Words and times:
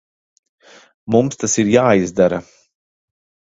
Mums 1.17 1.39
tas 1.45 1.55
ir 1.65 1.71
jāizdara. 1.75 2.43